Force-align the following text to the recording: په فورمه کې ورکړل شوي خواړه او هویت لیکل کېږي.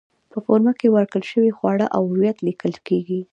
په 0.31 0.37
فورمه 0.45 0.73
کې 0.79 0.87
ورکړل 0.95 1.23
شوي 1.31 1.51
خواړه 1.57 1.85
او 1.95 2.01
هویت 2.11 2.37
لیکل 2.47 2.73
کېږي. 2.87 3.21